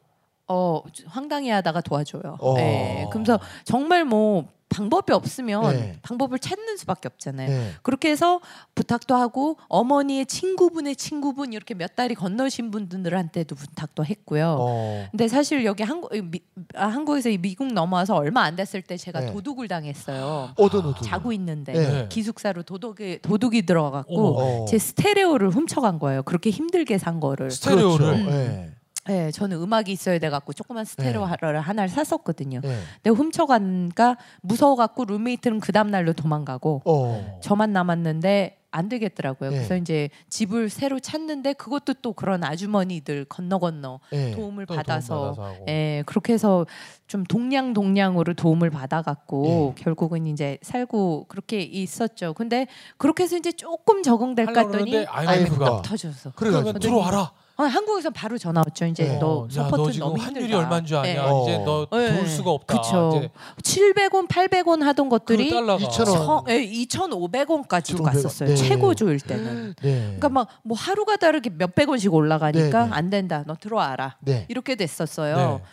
어 0.48 0.82
황당해하다가 1.08 1.82
도와줘요. 1.82 2.38
어. 2.40 2.56
예. 2.60 3.06
그러면서 3.10 3.40
정말 3.64 4.06
뭐 4.06 4.48
방법이 4.70 5.14
없으면 5.14 5.74
네. 5.74 6.00
방법을 6.02 6.40
찾는 6.40 6.76
수밖에 6.78 7.08
없잖아요. 7.08 7.48
네. 7.48 7.72
그렇게 7.82 8.10
해서 8.10 8.42
부탁도 8.74 9.16
하고 9.16 9.58
어머니의 9.70 10.26
친구분의 10.26 10.98
친구분 10.98 11.54
이렇게 11.54 11.74
몇 11.74 11.96
달이 11.96 12.16
건너신 12.16 12.72
분들한테도 12.72 13.56
부탁도 13.56 14.04
했고요. 14.04 14.58
어. 14.60 15.08
근데 15.12 15.28
사실 15.28 15.64
여기 15.66 15.84
한국 15.84 16.12
미, 16.30 16.42
아, 16.76 16.88
한국에서 16.88 17.30
이 17.30 17.38
미국 17.38 17.72
넘어와서 17.72 18.16
얼마 18.16 18.42
안 18.42 18.56
됐을 18.56 18.82
때 18.82 18.98
제가 18.98 19.22
네. 19.22 19.32
도둑을 19.32 19.68
당했어요. 19.68 20.52
어떤 20.58 20.86
어떤 20.86 21.02
자고 21.04 21.32
있는데 21.32 21.72
네. 21.72 22.08
기숙사로 22.10 22.64
도둑이 22.64 23.20
도둑이 23.22 23.62
들어가고 23.62 24.14
어머. 24.14 24.64
어. 24.64 24.66
제 24.66 24.78
스테레오를 24.78 25.52
훔쳐간 25.52 26.00
거예요. 26.00 26.24
그렇게 26.24 26.50
힘들게 26.50 26.98
산 26.98 27.20
거를. 27.20 27.50
스테레오를. 27.50 28.06
그렇죠. 28.06 28.30
음. 28.30 28.76
네. 29.08 29.26
네, 29.26 29.32
저는 29.32 29.62
음악이 29.62 29.92
있어야 29.92 30.20
돼 30.20 30.30
갖고 30.30 30.54
조그만 30.54 30.86
스테레오 30.86 31.24
하나를 31.24 31.62
하나를 31.62 31.90
샀었거든요. 31.90 32.62
네. 32.62 32.80
근데 33.04 33.10
훔쳐간가 33.16 34.18
무서워 34.42 34.76
갖고 34.76 35.06
룸메이트는 35.06 35.60
그 35.60 35.72
다음 35.72 35.92
날로 35.92 36.14
도망가고 36.14 36.82
어. 36.86 37.40
저만 37.42 37.72
남았는데 37.74 38.58
안 38.72 38.90
되겠더라고요. 38.90 39.52
네. 39.52 39.56
그래서 39.56 39.78
이제 39.78 40.10
집을 40.30 40.70
새로 40.70 41.00
찾는데 41.00 41.54
그것도 41.54 41.94
또 42.02 42.12
그런 42.12 42.44
아주머니들 42.44 43.26
건너 43.26 43.58
건너 43.58 44.00
네. 44.12 44.32
도움을 44.32 44.66
또 44.66 44.74
도움 44.74 44.84
받아서 44.84 45.32
하고. 45.32 45.66
예, 45.70 46.04
그렇게 46.06 46.34
해서 46.34 46.66
좀 47.08 47.24
동냥 47.24 47.74
동냥으로 47.74 48.34
도움을 48.34 48.72
받아 48.72 49.02
갖고 49.02 49.74
결국은 49.78 50.28
이제 50.28 50.58
살고 50.62 51.28
그렇게 51.30 51.62
있었죠. 51.62 52.34
근데 52.34 52.68
그렇게 52.98 53.24
해서 53.24 53.38
이제 53.38 53.54
조금 53.54 54.04
적응될까 54.04 54.60
했더니 54.60 54.92
그러는데 54.92 55.06
IMF 55.06 55.58
가. 55.58 55.66
IMF가 55.66 55.82
터졌어. 55.82 56.32
그래 56.36 56.52
가지고 56.52 56.74
그러면 56.74 56.80
들어와라. 56.82 57.32
아, 57.58 57.64
한국에서 57.64 58.10
바로 58.10 58.38
전화 58.38 58.62
왔죠. 58.66 58.86
이제 58.86 59.04
네. 59.06 59.18
너 59.20 59.46
야, 59.50 59.54
support 59.64 59.76
너 59.82 59.92
지금 59.92 60.08
너무 60.08 60.22
환율이 60.22 60.44
힘들다. 60.46 60.58
얼마인 60.64 60.86
줄 60.86 60.98
아냐? 60.98 61.10
예. 61.10 61.18
어. 61.18 61.44
이제 61.44 61.58
너 61.60 61.88
예. 61.94 62.14
도울 62.14 62.28
수가 62.28 62.52
없다. 62.52 62.82
그쵸. 62.82 63.30
이제 63.62 63.92
700원, 63.94 64.28
800원 64.28 64.82
하던 64.82 65.08
것들이 65.08 65.50
그 65.50 65.56
달러가 65.56 65.78
2,000원. 65.86 66.06
저, 66.06 66.44
예, 66.50 66.66
2,500원까지도 66.66 68.00
2,500원. 68.00 68.04
갔었어요. 68.04 68.50
네. 68.50 68.56
최고조일 68.56 69.20
때는. 69.22 69.74
네. 69.82 70.00
그러니까 70.02 70.30
막 70.30 70.48
뭐 70.64 70.76
하루가 70.78 71.16
다르게 71.16 71.50
몇백 71.50 71.88
원씩 71.90 72.14
올라가니까 72.14 72.84
네, 72.84 72.90
네. 72.90 72.96
안 72.96 73.10
된다. 73.10 73.44
너 73.48 73.56
들어와라. 73.56 74.18
네. 74.20 74.46
이렇게 74.50 74.76
됐었어요. 74.76 75.36
네. 75.38 75.64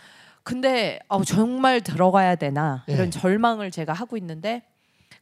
근데 0.44 0.98
어, 1.08 1.22
정말 1.24 1.80
들어가야 1.80 2.34
되나 2.36 2.84
네. 2.86 2.94
이런 2.94 3.10
절망을 3.10 3.70
제가 3.70 3.92
하고 3.92 4.16
있는데 4.16 4.62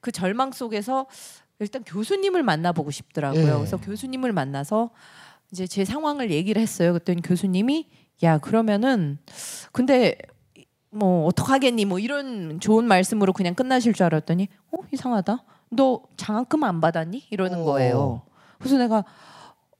그 0.00 0.12
절망 0.12 0.50
속에서 0.52 1.06
일단 1.58 1.84
교수님을 1.84 2.42
만나보고 2.42 2.90
싶더라고요. 2.90 3.44
네. 3.46 3.52
그래서 3.52 3.76
교수님을 3.76 4.32
만나서 4.32 4.90
이제 5.52 5.66
제 5.66 5.84
상황을 5.84 6.30
얘기를 6.30 6.60
했어요. 6.60 6.92
그랬더니 6.92 7.22
교수님이 7.22 7.88
야 8.22 8.38
그러면은 8.38 9.18
근데 9.72 10.16
뭐 10.90 11.26
어떡하겠니 11.26 11.84
뭐 11.84 11.98
이런 11.98 12.60
좋은 12.60 12.84
말씀으로 12.84 13.32
그냥 13.32 13.54
끝나실 13.54 13.92
줄 13.94 14.04
알았더니 14.06 14.48
어 14.72 14.78
이상하다. 14.92 15.44
너 15.70 16.02
장학금 16.16 16.64
안 16.64 16.80
받았니? 16.80 17.24
이러는 17.30 17.60
어. 17.60 17.64
거예요. 17.64 18.22
그래서 18.58 18.76
내가 18.76 19.04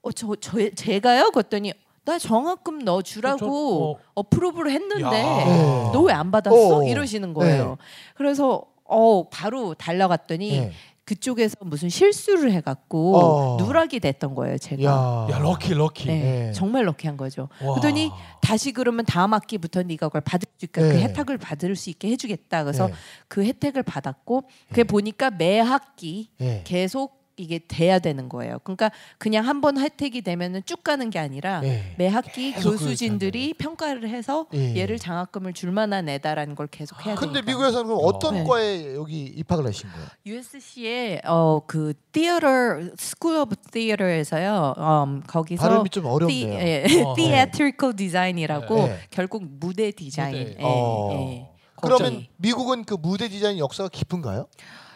어저 0.02 0.34
저, 0.40 0.56
제가요? 0.74 1.30
그랬더니 1.32 1.72
나 2.04 2.18
장학금 2.18 2.78
넣어 2.80 3.02
주라고 3.02 3.98
저- 3.98 4.04
어프로브를 4.14 4.70
했는데 4.72 5.02
야. 5.04 5.10
네. 5.10 5.90
너왜 5.92 6.12
안 6.12 6.30
받았어? 6.30 6.78
어. 6.78 6.84
이러시는 6.84 7.34
거예요. 7.34 7.76
그래서 8.14 8.64
어 8.84 9.28
바로 9.28 9.74
달려갔더니 9.74 10.50
네. 10.60 10.72
그쪽에서 11.10 11.56
무슨 11.62 11.88
실수를 11.88 12.52
해갖고 12.52 13.16
어. 13.16 13.56
누락이 13.56 13.98
됐던 13.98 14.36
거예요. 14.36 14.58
제가. 14.58 14.82
야. 14.84 15.26
야 15.28 15.38
럭키 15.40 15.74
럭키. 15.74 16.06
네, 16.06 16.20
네. 16.20 16.52
정말 16.52 16.86
럭키한 16.86 17.16
거죠. 17.16 17.48
와. 17.60 17.74
그러더니 17.74 18.12
다시 18.40 18.70
그러면 18.70 19.04
다음 19.04 19.34
학기부터 19.34 19.82
네가 19.82 20.06
그걸 20.06 20.20
받을 20.20 20.46
수 20.56 20.66
있게 20.66 20.80
그 20.80 20.86
네. 20.86 21.02
혜택을 21.02 21.36
받을 21.38 21.74
수 21.74 21.90
있게 21.90 22.08
해주겠다. 22.10 22.62
그래서 22.62 22.86
네. 22.86 22.92
그 23.26 23.44
혜택을 23.44 23.82
받았고 23.82 24.44
그게 24.68 24.84
보니까 24.84 25.30
매 25.30 25.58
학기 25.58 26.30
네. 26.38 26.62
계속 26.64 27.19
이게 27.40 27.58
돼야 27.66 27.98
되는 27.98 28.28
거예요. 28.28 28.58
그러니까 28.64 28.90
그냥 29.18 29.46
한 29.46 29.60
번 29.60 29.78
혜택이 29.78 30.22
되면은 30.22 30.62
쭉 30.64 30.82
가는 30.84 31.10
게 31.10 31.18
아니라 31.18 31.60
예. 31.64 31.94
매 31.98 32.06
학기 32.08 32.52
그 32.52 32.62
교수진들이 32.62 33.54
평가를 33.54 34.08
해서 34.08 34.46
예. 34.54 34.74
얘를 34.76 34.98
장학금을 34.98 35.52
줄 35.52 35.70
만한 35.70 36.08
애다라는 36.08 36.54
걸 36.54 36.66
계속 36.66 36.96
해야 37.04 37.14
되니까. 37.14 37.20
근데 37.20 37.42
미국에서는 37.42 37.86
그럼 37.86 38.00
어떤 38.02 38.34
네. 38.34 38.44
과에 38.44 38.94
여기 38.94 39.24
입학을 39.24 39.66
하신 39.66 39.90
거예요? 39.90 40.06
USC의 40.26 41.20
어그 41.24 41.94
Theater 42.12 42.92
School 42.98 43.40
of 43.42 43.54
Theater에서요. 43.72 44.74
음, 44.78 45.22
거기서 45.26 45.68
발음이 45.68 45.90
좀 45.90 46.06
어렵네요. 46.06 46.54
예, 46.54 46.84
어, 47.04 47.14
Theatrical 47.16 47.94
Design이라고 47.96 48.74
네. 48.86 48.98
결국 49.10 49.44
무대 49.44 49.90
디자인. 49.90 50.38
무대. 50.38 50.50
예, 50.58 50.62
어. 50.62 51.10
예. 51.12 51.48
그러면. 51.82 52.26
미국은 52.36 52.84
그 52.84 52.94
무대 52.94 53.28
디자인 53.28 53.58
역사가 53.58 53.88
깊은가요? 53.90 54.46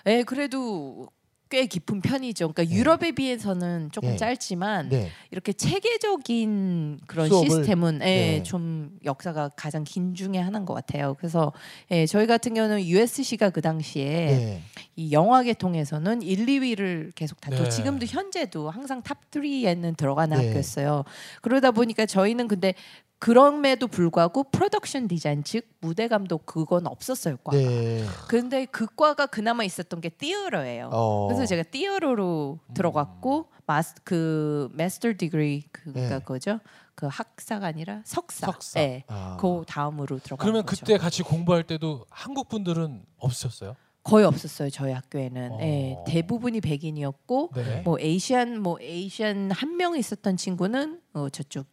예, 0.07 0.23
그래도 0.23 1.09
꽤 1.51 1.67
깊은 1.67 2.01
편이죠. 2.01 2.53
그러니까 2.53 2.75
유럽에 2.75 3.13
비해서는 3.13 3.91
조금 3.93 4.11
네. 4.11 4.17
짧지만 4.17 4.89
네. 4.89 5.11
이렇게 5.31 5.53
체계적인 5.53 7.01
그런 7.07 7.29
수업을? 7.29 7.49
시스템은 7.51 8.01
예, 8.03 8.07
네. 8.07 8.43
좀 8.43 8.99
역사가 9.05 9.51
가장 9.51 9.85
긴 9.85 10.15
중에 10.15 10.39
하나인 10.39 10.65
것 10.65 10.75
같아요. 10.75 11.15
그래서 11.19 11.53
예, 11.91 12.07
저희 12.07 12.27
같은 12.27 12.55
경우는 12.55 12.85
USC가 12.85 13.51
그 13.51 13.61
당시에 13.61 14.05
네. 14.05 14.63
이 14.97 15.13
영화 15.13 15.43
계통에서는 15.43 16.23
1, 16.23 16.47
2위를 16.47 17.15
계속 17.15 17.41
다투. 17.41 17.63
네. 17.63 17.69
지금도 17.69 18.07
현재도 18.07 18.71
항상 18.71 19.03
top 19.02 19.31
3에는 19.31 19.97
들어가는 19.97 20.37
네. 20.37 20.47
학교였어요. 20.47 21.05
그러다 21.43 21.73
보니까 21.73 22.07
저희는 22.07 22.49
근데 22.49 22.75
그럼에도 23.18 23.87
불구하고 23.87 24.44
production 24.50 25.09
design 25.09 25.45
즉 25.44 25.66
무대 25.80 26.09
감독 26.09 26.44
그건 26.47 26.87
없었어요 26.87 27.37
과가. 27.38 27.56
네. 27.56 28.04
근데 28.28 28.66
그 28.66 28.87
과가 28.94 29.26
그나마 29.26 29.64
있었던 29.64 30.00
게 30.00 30.11
theater예요. 30.11 30.90
어. 30.92 31.26
그래서 31.28 31.47
제가 31.47 31.62
theater로 31.62 32.59
들어갔고 32.75 33.47
mas 33.66 33.95
그 34.04 34.68
master 34.73 35.12
degree 35.16 35.64
그가 35.73 36.00
네. 36.00 36.09
그거죠. 36.18 36.61
그 36.94 37.06
학사가 37.06 37.66
아니라 37.66 38.02
석사. 38.04 38.47
석사. 38.47 38.78
네. 38.80 39.04
아. 39.09 39.37
그 39.40 39.64
다음으로 39.66 40.18
들어간 40.18 40.44
그러면 40.44 40.66
거죠. 40.66 40.85
그때 40.85 40.99
같이 40.99 41.23
공부할 41.23 41.64
때도 41.64 42.04
한국 42.11 42.49
분들은 42.49 43.04
없으셨어요? 43.18 43.75
거의 44.02 44.26
없었어요 44.26 44.68
저희 44.68 44.92
학교에는. 44.92 45.52
어. 45.52 45.59
예, 45.62 45.97
대부분이 46.06 46.61
백인이었고 46.61 47.52
네. 47.54 47.80
뭐 47.83 47.99
에이시안 47.99 48.61
뭐 48.61 48.76
에이시안 48.83 49.50
한 49.50 49.76
명 49.76 49.97
있었던 49.97 50.37
친구는 50.37 51.00
어, 51.14 51.30
저쪽 51.30 51.66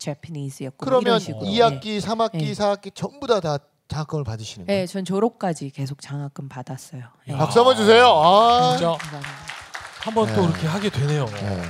제피니스였고 0.00 0.84
뭐 0.84 0.98
그러면 1.00 1.20
식으로. 1.20 1.44
2학기, 1.46 2.00
3학기, 2.00 2.32
네. 2.38 2.52
4학기 2.52 2.92
전부 2.94 3.26
다 3.28 3.40
다 3.40 3.58
장학금을 3.90 4.24
받으시는 4.24 4.66
예, 4.66 4.66
거예요? 4.66 4.82
예, 4.82 4.86
전 4.86 5.04
졸업까지 5.04 5.70
계속 5.70 6.00
장학금 6.00 6.48
받았어요. 6.48 7.02
예. 7.28 7.32
박수 7.32 7.58
한번 7.58 7.76
주세요. 7.76 8.06
아. 8.06 8.76
진짜 8.76 8.92
감사합니다. 8.92 9.28
한번또 10.00 10.32
네. 10.32 10.46
그렇게 10.46 10.66
하게 10.66 10.90
되네요. 10.90 11.26
네. 11.26 11.62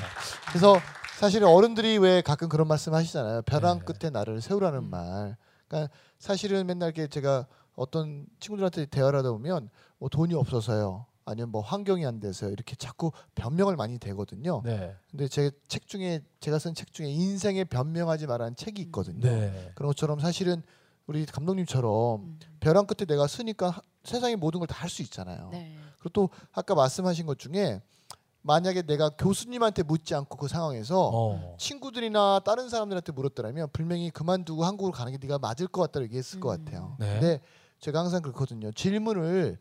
그래서 0.49 0.79
사실 1.19 1.43
어른들이 1.43 1.99
왜 1.99 2.21
가끔 2.21 2.49
그런 2.49 2.69
말씀 2.69 2.95
하시잖아요. 2.95 3.43
벼랑 3.43 3.81
네. 3.81 3.85
끝에 3.85 4.11
나를 4.11 4.41
세우라는 4.41 4.79
음. 4.79 4.91
말. 4.91 5.37
그러니까 5.67 5.93
사실은 6.19 6.67
맨날 6.67 6.91
이렇게 6.91 7.09
제가 7.09 7.47
어떤 7.75 8.27
친구들한테 8.39 8.87
대화를 8.87 9.21
하다 9.21 9.33
보면 9.33 9.71
뭐 9.99 10.09
돈이 10.09 10.35
없어서요. 10.35 11.07
아니면 11.25 11.51
뭐 11.51 11.61
환경이 11.61 12.05
안 12.07 12.19
돼서요. 12.21 12.51
이렇게 12.51 12.75
자꾸 12.77 13.13
변명을 13.35 13.77
많이 13.77 13.99
대거든요. 13.99 14.63
네. 14.65 14.95
근데 15.11 15.29
제 15.29 15.51
책 15.69 15.87
중에 15.87 16.21
제가 16.41 16.59
쓴 16.59 16.75
책 16.75 16.93
중에 16.93 17.09
인생에 17.09 17.65
변명하지 17.65 18.27
말라는 18.27 18.57
책이 18.57 18.81
있거든요. 18.83 19.21
네. 19.21 19.73
그런 19.75 19.89
것처럼 19.91 20.19
사실은 20.21 20.63
우리 21.07 21.27
감독님처럼 21.27 22.21
음. 22.21 22.39
벼랑 22.61 22.87
끝에 22.87 23.07
내가 23.07 23.27
쓰니까 23.27 23.71
하- 23.71 23.83
세상의 24.05 24.37
모든 24.37 24.61
걸 24.61 24.67
다 24.67 24.75
할 24.75 24.89
수 24.89 25.03
있잖아요. 25.03 25.49
네. 25.53 25.77
그리고 25.99 26.09
또 26.11 26.31
아까 26.53 26.75
말씀하신 26.75 27.27
것 27.27 27.39
중에 27.39 27.83
만약에 28.43 28.83
내가 28.83 29.11
교수님한테 29.11 29.83
묻지 29.83 30.15
않고 30.15 30.39
그 30.39 30.49
상황에서 30.49 31.11
어. 31.13 31.57
친구들이나 31.59 32.41
다른 32.45 32.71
사람들한테 32.71 33.13
물었더라면 33.13 33.69
분명히 33.73 34.09
그만두고 34.11 34.65
한국으로 34.65 34.93
가는 34.93 35.13
게 35.13 35.19
네가 35.21 35.39
맞을 35.39 35.67
것 35.67 35.83
같다고 35.83 36.05
얘기했을 36.05 36.41
것 36.41 36.59
음. 36.59 36.65
같아요. 36.65 36.97
네. 36.99 37.13
근데 37.21 37.41
제가 37.81 38.01
항상 38.01 38.21
그렇거든요. 38.21 38.71
질문을 38.73 39.59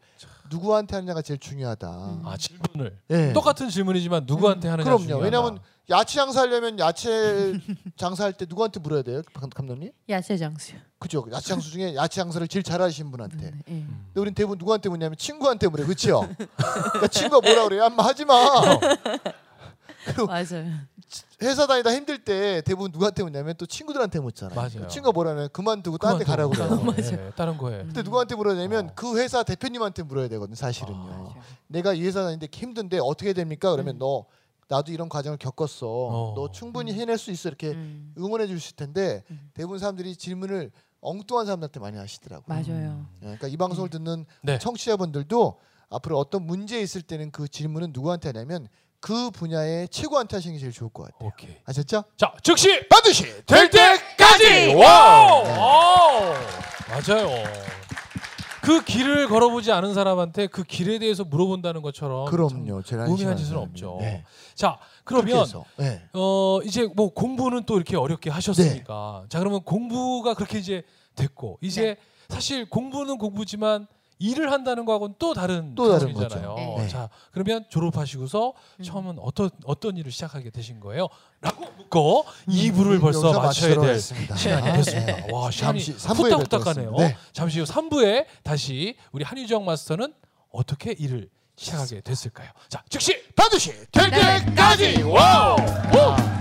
누구한테 0.51 0.95
하느냐가 0.97 1.21
제일 1.21 1.39
중요하다. 1.39 1.89
음. 1.89 2.21
아 2.25 2.35
질문을 2.37 2.97
예. 3.11 3.33
똑같은 3.33 3.69
질문이지만 3.69 4.23
누구한테 4.25 4.67
하느냐 4.67 4.83
그럼요. 4.83 5.01
중요하다. 5.03 5.23
왜냐하면 5.23 5.59
야채 5.89 6.15
장사하려면 6.15 6.77
야채 6.79 7.53
장사할 7.97 8.33
때 8.33 8.45
누구한테 8.47 8.79
물어야 8.81 9.01
돼요, 9.03 9.21
감- 9.33 9.49
감독님? 9.49 9.91
야채 10.09 10.35
장수. 10.37 10.73
그죠? 10.99 11.25
야채 11.31 11.47
장수 11.49 11.71
중에 11.71 11.95
야채 11.95 12.15
장사를 12.21 12.45
제일 12.49 12.61
잘하시는 12.63 13.09
분한테. 13.09 13.37
네. 13.51 13.51
예. 13.69 13.73
음. 13.73 14.03
근데 14.07 14.19
우린 14.21 14.33
대부분 14.33 14.57
누구한테 14.57 14.89
묻냐면 14.89 15.15
친구한테 15.17 15.67
물어요, 15.67 15.87
그렇죠? 15.87 16.27
그러니까 16.37 17.07
친구가 17.07 17.41
뭐라 17.47 17.63
그래요? 17.69 17.85
엄마 17.85 18.03
하지 18.03 18.25
마. 18.25 18.33
맞아요. 20.27 20.65
회사 21.41 21.65
다니다 21.67 21.93
힘들 21.93 22.23
때 22.23 22.61
대부분 22.61 22.91
누구한테 22.91 23.23
묻냐면 23.23 23.55
또 23.57 23.65
친구들한테 23.65 24.19
묻잖아요. 24.19 24.55
맞아요. 24.55 24.87
친구가 24.87 25.11
뭐라면 25.11 25.49
그만두고 25.51 25.97
다른 25.97 26.19
데 26.19 26.25
가라고 26.25 26.51
그래요. 26.51 26.93
네, 26.95 27.31
다른 27.35 27.57
거에. 27.57 27.79
근데 27.79 28.03
누구한테 28.03 28.35
물어야냐면 28.35 28.89
어. 28.89 28.91
그 28.95 29.17
회사 29.17 29.43
대표님한테 29.43 30.03
물어야 30.03 30.27
되거든 30.27 30.55
사실은요. 30.55 30.97
아, 30.97 31.05
맞아요. 31.05 31.35
내가 31.67 31.93
이 31.93 32.03
회사 32.03 32.21
다니는데 32.21 32.47
힘든데 32.51 32.99
어떻게 33.01 33.33
됩니까? 33.33 33.71
그러면 33.71 33.95
음. 33.95 33.99
너 33.99 34.25
나도 34.67 34.91
이런 34.91 35.09
과정을 35.09 35.37
겪었어. 35.37 35.87
어. 35.87 36.33
너 36.35 36.51
충분히 36.51 36.91
음. 36.91 36.97
해낼 36.97 37.17
수 37.17 37.31
있어 37.31 37.49
이렇게 37.49 37.71
음. 37.71 38.13
응원해 38.17 38.47
주실 38.47 38.75
텐데 38.75 39.23
음. 39.31 39.49
대부분 39.53 39.79
사람들이 39.79 40.15
질문을 40.15 40.71
엉뚱한 41.01 41.45
사람들한테 41.45 41.79
많이 41.79 41.97
하시더라고요. 41.97 42.45
맞아요. 42.47 43.05
예, 43.15 43.19
그러니까 43.21 43.47
이 43.47 43.57
방송을 43.57 43.89
듣는 43.89 44.25
네. 44.43 44.59
청취자분들도 44.59 45.59
앞으로 45.89 46.19
어떤 46.19 46.45
문제 46.45 46.79
있을 46.79 47.01
때는 47.01 47.31
그 47.31 47.47
질문은 47.47 47.91
누구한테 47.93 48.29
하냐면 48.29 48.67
그 48.99 49.31
분야의 49.31 49.87
최고한테 49.89 50.37
하시는 50.37 50.55
게 50.55 50.59
제일 50.59 50.71
좋을 50.73 50.89
것 50.89 51.03
같아요. 51.03 51.29
오케이. 51.29 51.55
아셨죠? 51.65 52.03
자 52.17 52.33
즉시 52.43 52.87
반드시 52.89 53.23
될 53.45 53.69
때까지. 53.69 54.73
와우. 54.75 55.43
와우. 55.47 56.33
맞아요. 56.89 57.43
그 58.61 58.83
길을 58.83 59.29
걸어보지 59.29 59.71
않은 59.71 59.93
사람한테 59.93 60.47
그 60.47 60.63
길에 60.63 60.99
대해서 60.99 61.23
물어본다는 61.23 61.81
것처럼 61.81 62.25
그럼요. 62.25 62.81
제일 62.83 62.99
참 63.01 63.09
무미한 63.09 63.31
안심하는 63.31 63.37
짓은. 63.37 63.57
없죠. 63.57 63.97
네. 64.01 64.23
자 64.53 64.77
그렇게 65.05 65.31
그러면 65.31 65.47
네. 65.77 66.01
어 66.13 66.59
이제 66.65 66.87
뭐 66.93 67.13
공부는 67.13 67.63
또 67.63 67.77
이렇게 67.77 67.95
어렵게 67.95 68.29
하셨으니까 68.29 69.25
자 69.29 69.39
그러면 69.39 69.63
공부가 69.63 70.33
그렇게 70.33 70.59
이제 70.59 70.83
됐고 71.15 71.57
이제 71.61 71.81
네. 71.81 71.97
사실 72.27 72.69
공부는 72.69 73.17
공부지만 73.17 73.87
일을 74.19 74.51
한다는 74.51 74.83
거하고는 74.85 75.15
또 75.17 75.33
다른 75.33 75.75
또 75.75 75.97
다른 75.97 76.13
과정이잖아요. 76.13 76.55
거죠. 76.55 76.75
네. 76.81 76.87
자 76.89 77.09
그러면 77.31 77.65
졸업하시고서 77.69 78.53
음. 78.79 78.83
처음은 78.83 79.17
어떤 79.19 79.49
어떤 79.65 79.95
일을 79.97 80.11
시작하게 80.11 80.49
되신 80.49 80.79
거예요? 80.81 81.07
라고 81.41 81.65
묻고 81.77 82.25
2부를 82.47 82.91
음, 82.95 82.99
벌써 82.99 83.31
마쳐야 83.31 83.79
될. 83.79 83.99
시간이 83.99 84.67
아, 84.69 84.73
됐습니다. 84.73 85.15
네. 85.15 85.27
와 85.31 85.49
시간이 85.49 85.83
잠시 85.83 86.07
3부에 86.07 86.25
후딱후딱 86.25 86.63
가네요. 86.65 86.91
네. 86.97 87.17
잠시 87.31 87.59
후 87.59 87.65
3부에 87.65 88.25
다시 88.43 88.97
우리 89.13 89.23
한유정 89.23 89.63
마스터는 89.63 90.13
어떻게 90.51 90.91
일을 90.91 91.29
시작하게 91.55 92.01
됐을까요? 92.01 92.49
자 92.67 92.83
즉시 92.89 93.23
반드시 93.35 93.71
될 93.91 94.09
네. 94.11 94.45
때까지. 94.45 95.01
와우. 95.03 95.55
와! 95.95 96.38